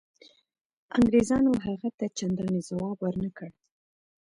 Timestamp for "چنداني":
2.17-2.61